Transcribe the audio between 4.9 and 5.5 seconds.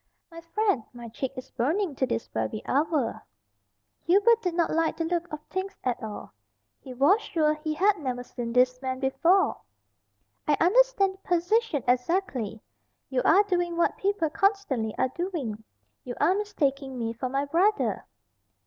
the look of